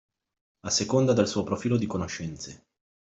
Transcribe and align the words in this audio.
A 0.63 0.69
seconda 0.71 1.13
del 1.13 1.27
suo 1.27 1.43
profilo 1.43 1.77
di 1.77 1.85
conoscenze 1.85 2.65